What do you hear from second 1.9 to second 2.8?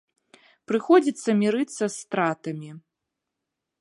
стратамі.